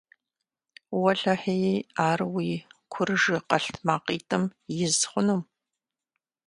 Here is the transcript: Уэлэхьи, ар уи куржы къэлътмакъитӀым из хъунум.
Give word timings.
Уэлэхьи, 1.01 1.73
ар 2.07 2.19
уи 2.35 2.51
куржы 2.91 3.37
къэлътмакъитӀым 3.47 4.43
из 4.85 4.95
хъунум. 5.09 5.41